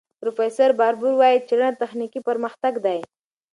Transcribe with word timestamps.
پروفیسور 0.21 0.71
باربور 0.79 1.13
وايي، 1.17 1.45
څېړنه 1.47 1.79
تخنیکي 1.83 2.19
پرمختګ 2.29 2.73
دی. 2.85 2.99